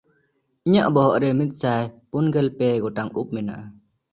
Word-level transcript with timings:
ᱤᱧᱟᱜ 0.65 0.91
ᱵᱚᱦᱚᱜ 0.95 1.19
ᱨᱮ 1.21 1.29
ᱢᱤᱫᱥᱟᱭ 1.39 1.81
ᱯᱩᱱᱜᱮᱞ 2.09 2.47
ᱯᱮ 2.57 2.67
ᱜᱚᱴᱟᱝ 2.83 3.11
ᱩᱵ 3.19 3.27
ᱢᱮᱱᱟᱜᱼᱟ᱾ 3.35 3.67